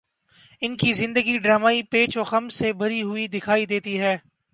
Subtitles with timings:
[0.61, 4.17] ان کی زندگی ڈرامائی پیچ و خم سے بھری ہوئی دکھائی دیتی ہے۔